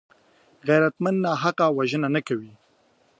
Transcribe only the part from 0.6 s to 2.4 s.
غیرتمند ناحقه وژنه نه